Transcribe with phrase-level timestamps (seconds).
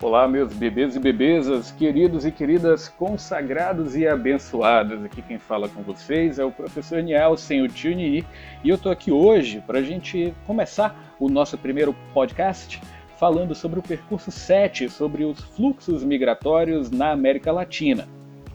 [0.00, 5.04] Olá, meus bebês e bebezas, queridos e queridas, consagrados e abençoados.
[5.04, 8.24] Aqui quem fala com vocês é o professor Nielsen, o tio Ni,
[8.62, 12.80] e eu estou aqui hoje para a gente começar o nosso primeiro podcast
[13.18, 18.08] falando sobre o percurso 7, sobre os fluxos migratórios na América Latina.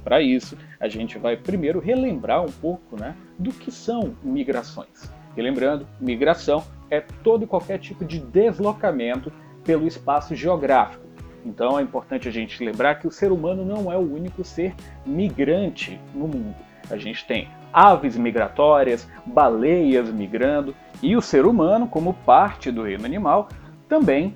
[0.04, 5.12] Para isso, a gente vai primeiro relembrar um pouco né, do que são migrações.
[5.36, 9.32] E lembrando, migração é todo e qualquer tipo de deslocamento
[9.64, 11.04] pelo espaço geográfico
[11.46, 14.74] então é importante a gente lembrar que o ser humano não é o único ser
[15.06, 16.56] migrante no mundo.
[16.90, 23.06] A gente tem aves migratórias, baleias migrando, e o ser humano, como parte do reino
[23.06, 23.50] animal,
[23.90, 24.36] também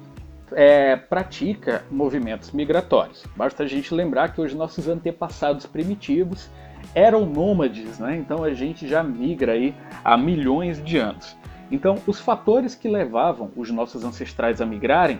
[0.52, 3.26] é, pratica movimentos migratórios.
[3.36, 6.50] Basta a gente lembrar que os nossos antepassados primitivos
[6.94, 8.16] eram nômades, né?
[8.18, 11.36] então a gente já migra aí há milhões de anos.
[11.70, 15.20] Então, os fatores que levavam os nossos ancestrais a migrarem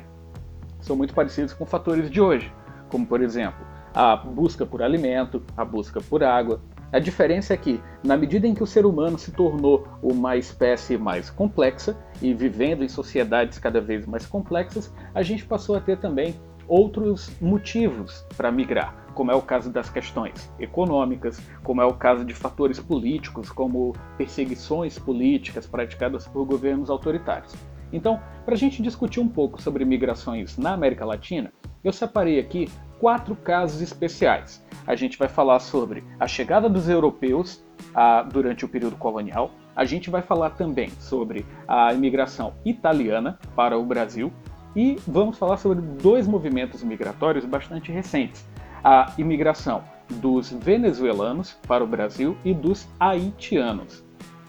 [0.80, 2.52] são muito parecidos com fatores de hoje,
[2.89, 6.61] como por exemplo a busca por alimento, a busca por água.
[6.91, 10.97] A diferença é que, na medida em que o ser humano se tornou uma espécie
[10.97, 15.97] mais complexa e vivendo em sociedades cada vez mais complexas, a gente passou a ter
[15.97, 16.33] também
[16.65, 22.23] outros motivos para migrar, como é o caso das questões econômicas, como é o caso
[22.23, 27.53] de fatores políticos, como perseguições políticas praticadas por governos autoritários.
[27.91, 31.52] Então, para a gente discutir um pouco sobre migrações na América Latina,
[31.83, 32.69] eu separei aqui
[33.00, 34.64] quatro casos especiais.
[34.86, 39.86] A gente vai falar sobre a chegada dos europeus a, durante o período colonial, a
[39.86, 44.34] gente vai falar também sobre a imigração italiana para o Brasil
[44.76, 48.48] e vamos falar sobre dois movimentos migratórios bastante recentes:
[48.84, 54.04] a imigração dos venezuelanos para o Brasil e dos haitianos.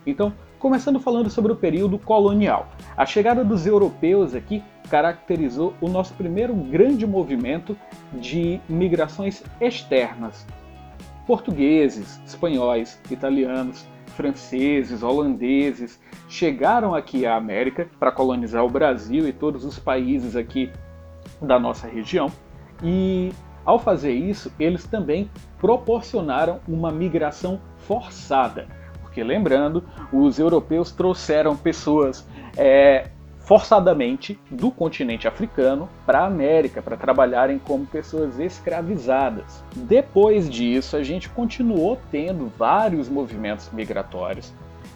[0.07, 2.69] Então, Começando falando sobre o período colonial.
[2.97, 7.79] A chegada dos europeus aqui caracterizou o nosso primeiro grande movimento
[8.13, 10.45] de migrações externas.
[11.29, 19.65] Portugueses, espanhóis, italianos, franceses, holandeses chegaram aqui à América para colonizar o Brasil e todos
[19.65, 20.73] os países aqui
[21.41, 22.33] da nossa região.
[22.83, 23.31] E
[23.65, 28.67] ao fazer isso, eles também proporcionaram uma migração forçada
[29.19, 32.25] porque lembrando, os europeus trouxeram pessoas
[32.57, 33.09] é,
[33.41, 39.65] forçadamente do continente africano para a América para trabalharem como pessoas escravizadas.
[39.75, 44.53] Depois disso, a gente continuou tendo vários movimentos migratórios.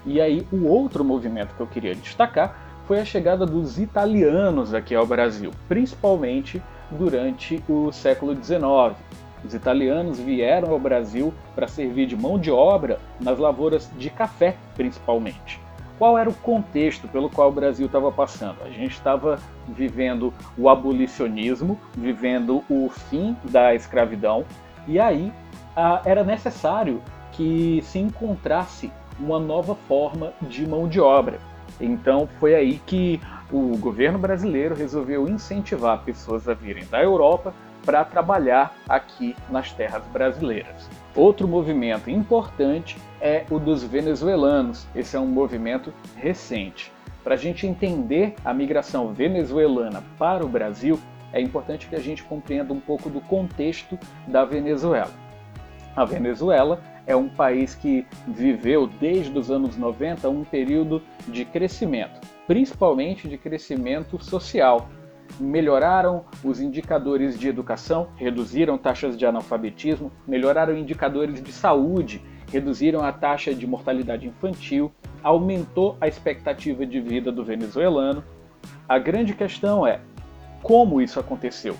[0.06, 2.56] E aí, o outro movimento que eu queria destacar
[2.86, 6.62] foi a chegada dos italianos aqui ao Brasil, principalmente
[6.92, 8.96] durante o século XIX.
[9.44, 14.56] Os italianos vieram ao Brasil para servir de mão de obra nas lavouras de café,
[14.74, 15.60] principalmente.
[15.98, 18.56] Qual era o contexto pelo qual o Brasil estava passando?
[18.64, 19.38] A gente estava
[19.68, 24.44] vivendo o abolicionismo, vivendo o fim da escravidão,
[24.88, 25.32] e aí
[26.04, 27.00] era necessário
[27.30, 31.38] que se encontrasse uma nova forma de mão de obra.
[31.80, 33.20] Então foi aí que
[33.50, 37.54] o governo brasileiro resolveu incentivar pessoas a virem da Europa
[37.84, 40.88] para trabalhar aqui nas terras brasileiras.
[41.14, 44.86] Outro movimento importante é o dos venezuelanos.
[44.94, 46.92] Esse é um movimento recente.
[47.22, 50.98] Para a gente entender a migração venezuelana para o Brasil,
[51.32, 55.12] é importante que a gente compreenda um pouco do contexto da Venezuela.
[55.94, 62.20] A Venezuela é um país que viveu desde os anos 90 um período de crescimento,
[62.46, 64.88] principalmente de crescimento social,
[65.38, 73.12] melhoraram os indicadores de educação, reduziram taxas de analfabetismo, melhoraram indicadores de saúde, reduziram a
[73.12, 78.22] taxa de mortalidade infantil, aumentou a expectativa de vida do venezuelano.
[78.88, 80.00] A grande questão é
[80.62, 81.76] como isso aconteceu.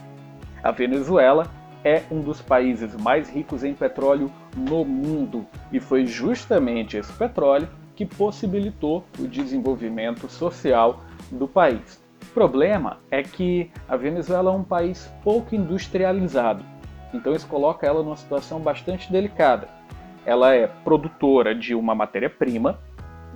[0.62, 1.46] A Venezuela
[1.84, 7.68] é um dos países mais ricos em petróleo no mundo e foi justamente esse petróleo
[7.94, 11.00] que possibilitou o desenvolvimento social
[11.30, 12.00] do país.
[12.34, 16.64] Problema é que a Venezuela é um país pouco industrializado,
[17.12, 19.68] então isso coloca ela numa situação bastante delicada.
[20.24, 22.78] Ela é produtora de uma matéria-prima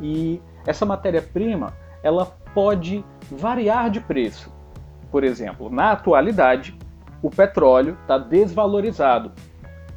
[0.01, 4.55] e essa matéria-prima ela pode variar de preço.
[5.11, 6.77] Por exemplo, na atualidade,
[7.23, 9.33] o petróleo está desvalorizado.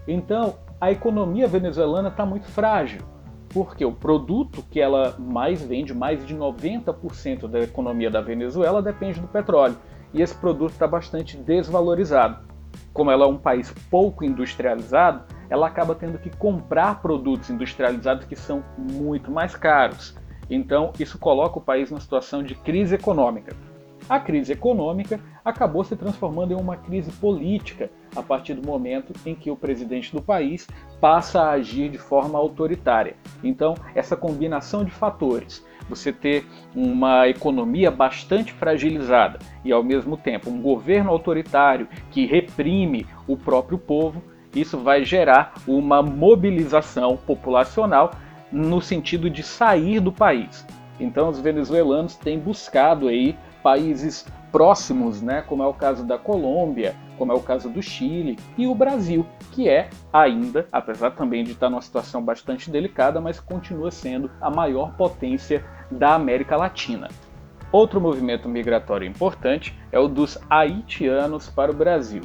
[0.07, 3.01] Então, a economia venezuelana está muito frágil
[3.49, 9.19] porque o produto que ela mais vende, mais de 90% da economia da Venezuela depende
[9.19, 9.77] do petróleo.
[10.13, 12.47] E esse produto está bastante desvalorizado.
[12.93, 18.35] Como ela é um país pouco industrializado, ela acaba tendo que comprar produtos industrializados que
[18.35, 20.15] são muito mais caros.
[20.49, 23.55] Então, isso coloca o país numa situação de crise econômica.
[24.07, 29.35] A crise econômica acabou se transformando em uma crise política a partir do momento em
[29.35, 30.67] que o presidente do país
[30.99, 33.15] passa a agir de forma autoritária.
[33.43, 40.49] Então, essa combinação de fatores, você ter uma economia bastante fragilizada e, ao mesmo tempo,
[40.49, 44.21] um governo autoritário que reprime o próprio povo,
[44.55, 48.11] isso vai gerar uma mobilização populacional
[48.51, 50.65] no sentido de sair do país.
[50.99, 56.95] Então, os venezuelanos têm buscado aí países próximos, né, como é o caso da Colômbia,
[57.19, 61.51] como é o caso do Chile e o Brasil, que é ainda, apesar também de
[61.51, 67.09] estar numa situação bastante delicada, mas continua sendo a maior potência da América Latina.
[67.71, 72.21] Outro movimento migratório importante é o dos haitianos para o Brasil.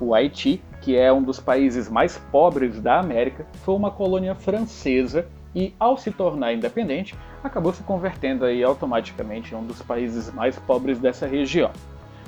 [0.00, 5.28] O Haiti, que é um dos países mais pobres da América, foi uma colônia francesa
[5.54, 7.14] e, ao se tornar independente,
[7.44, 11.70] acabou se convertendo aí automaticamente em um dos países mais pobres dessa região.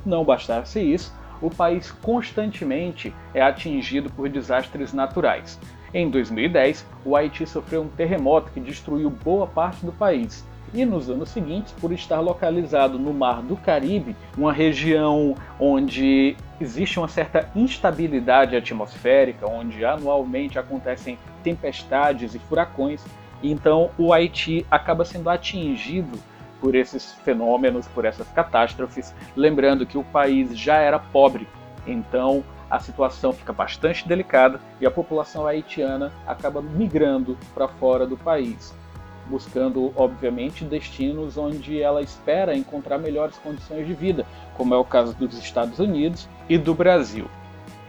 [0.04, 5.58] Não bastasse isso, o país constantemente é atingido por desastres naturais.
[5.92, 10.46] Em 2010, o Haiti sofreu um terremoto que destruiu boa parte do país.
[10.72, 16.98] E nos anos seguintes, por estar localizado no Mar do Caribe, uma região onde existe
[16.98, 23.04] uma certa instabilidade atmosférica, onde anualmente acontecem tempestades e furacões,
[23.42, 26.18] então o Haiti acaba sendo atingido
[26.62, 31.48] por esses fenômenos, por essas catástrofes, lembrando que o país já era pobre,
[31.84, 38.16] então a situação fica bastante delicada e a população haitiana acaba migrando para fora do
[38.16, 38.72] país,
[39.26, 44.24] buscando, obviamente, destinos onde ela espera encontrar melhores condições de vida,
[44.56, 47.28] como é o caso dos Estados Unidos e do Brasil.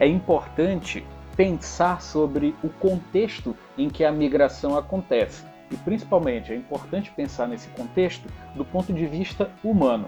[0.00, 1.06] É importante
[1.36, 5.53] pensar sobre o contexto em que a migração acontece.
[5.74, 10.06] E principalmente é importante pensar nesse contexto do ponto de vista humano,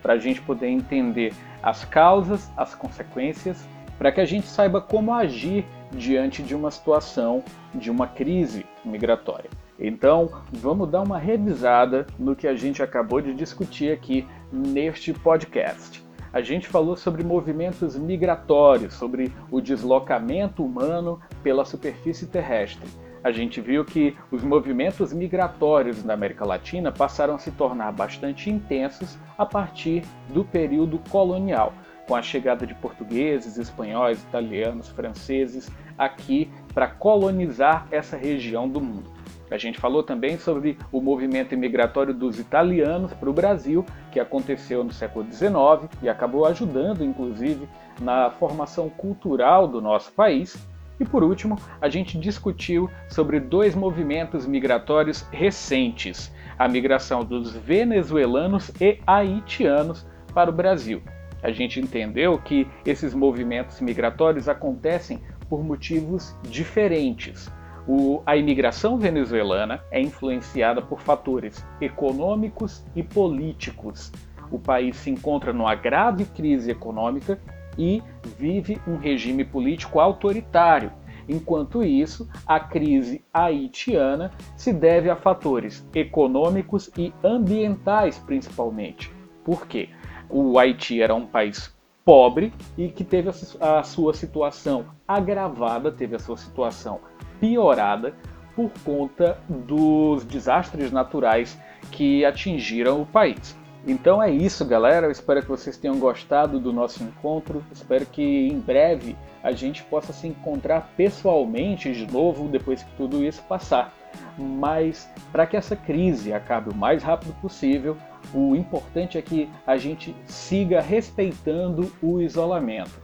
[0.00, 3.68] para a gente poder entender as causas, as consequências,
[3.98, 7.42] para que a gente saiba como agir diante de uma situação
[7.74, 9.50] de uma crise migratória.
[9.76, 16.06] Então, vamos dar uma revisada no que a gente acabou de discutir aqui neste podcast
[16.32, 22.88] a gente falou sobre movimentos migratórios, sobre o deslocamento humano pela superfície terrestre.
[23.28, 28.48] A gente viu que os movimentos migratórios na América Latina passaram a se tornar bastante
[28.48, 31.74] intensos a partir do período colonial,
[32.06, 39.12] com a chegada de portugueses, espanhóis, italianos, franceses aqui para colonizar essa região do mundo.
[39.50, 44.82] A gente falou também sobre o movimento imigratório dos italianos para o Brasil, que aconteceu
[44.82, 47.68] no século XIX e acabou ajudando, inclusive,
[48.00, 50.56] na formação cultural do nosso país.
[51.00, 58.70] E por último, a gente discutiu sobre dois movimentos migratórios recentes: a migração dos venezuelanos
[58.80, 61.02] e haitianos para o Brasil.
[61.42, 67.50] A gente entendeu que esses movimentos migratórios acontecem por motivos diferentes.
[67.86, 74.12] O, a imigração venezuelana é influenciada por fatores econômicos e políticos.
[74.50, 77.38] O país se encontra numa grave crise econômica
[77.78, 78.02] e
[78.36, 80.92] vive um regime político autoritário.
[81.28, 89.12] Enquanto isso, a crise haitiana se deve a fatores econômicos e ambientais, principalmente.
[89.44, 89.90] Por quê?
[90.28, 93.30] O Haiti era um país pobre e que teve
[93.60, 97.00] a sua situação agravada, teve a sua situação
[97.38, 98.14] piorada
[98.56, 101.58] por conta dos desastres naturais
[101.92, 103.56] que atingiram o país.
[103.86, 105.06] Então é isso, galera.
[105.06, 107.64] Eu espero que vocês tenham gostado do nosso encontro.
[107.72, 113.24] Espero que em breve a gente possa se encontrar pessoalmente de novo depois que tudo
[113.24, 113.94] isso passar.
[114.36, 117.96] Mas para que essa crise acabe o mais rápido possível,
[118.34, 123.00] o importante é que a gente siga respeitando o isolamento.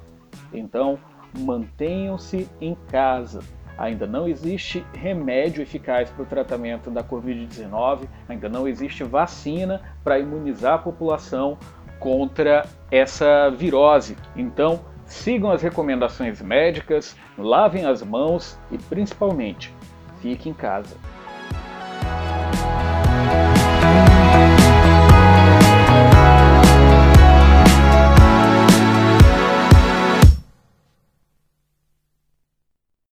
[0.53, 0.99] Então,
[1.39, 3.41] mantenham-se em casa,
[3.77, 10.19] Ainda não existe remédio eficaz para o tratamento da Covid-19, ainda não existe vacina para
[10.19, 11.59] imunizar a população
[11.99, 14.17] contra essa virose.
[14.37, 19.75] Então, sigam as recomendações médicas, lavem as mãos e, principalmente,
[20.21, 20.97] fique em casa.